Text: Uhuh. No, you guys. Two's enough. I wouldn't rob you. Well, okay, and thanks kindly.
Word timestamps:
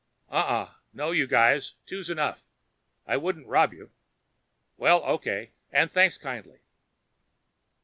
Uhuh. 0.31 0.71
No, 0.93 1.11
you 1.11 1.27
guys. 1.27 1.75
Two's 1.85 2.09
enough. 2.09 2.47
I 3.05 3.17
wouldn't 3.17 3.45
rob 3.45 3.71
you. 3.71 3.91
Well, 4.75 5.03
okay, 5.03 5.51
and 5.71 5.91
thanks 5.91 6.17
kindly. 6.17 6.61